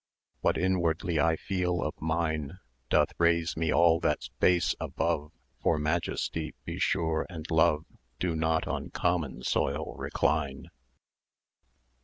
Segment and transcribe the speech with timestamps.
[0.39, 2.57] What inwardly I feel of mine
[2.89, 5.31] Doth raise me all that's base above;
[5.61, 7.85] For majesty, be sure, and love
[8.19, 10.71] Do not on common soil recline.